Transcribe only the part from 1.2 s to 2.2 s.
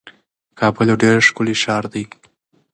ښکلی ښار دی.